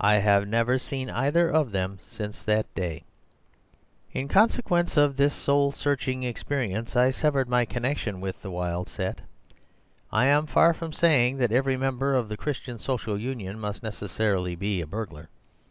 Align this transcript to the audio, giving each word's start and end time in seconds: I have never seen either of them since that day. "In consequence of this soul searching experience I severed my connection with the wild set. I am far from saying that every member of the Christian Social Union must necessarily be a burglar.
I 0.00 0.14
have 0.14 0.48
never 0.48 0.78
seen 0.78 1.10
either 1.10 1.50
of 1.50 1.72
them 1.72 1.98
since 2.08 2.42
that 2.42 2.74
day. 2.74 3.04
"In 4.14 4.26
consequence 4.26 4.96
of 4.96 5.18
this 5.18 5.34
soul 5.34 5.72
searching 5.72 6.22
experience 6.22 6.96
I 6.96 7.10
severed 7.10 7.50
my 7.50 7.66
connection 7.66 8.22
with 8.22 8.40
the 8.40 8.50
wild 8.50 8.88
set. 8.88 9.20
I 10.10 10.24
am 10.24 10.46
far 10.46 10.72
from 10.72 10.94
saying 10.94 11.36
that 11.36 11.52
every 11.52 11.76
member 11.76 12.14
of 12.14 12.30
the 12.30 12.36
Christian 12.38 12.78
Social 12.78 13.20
Union 13.20 13.60
must 13.60 13.82
necessarily 13.82 14.56
be 14.56 14.80
a 14.80 14.86
burglar. 14.86 15.28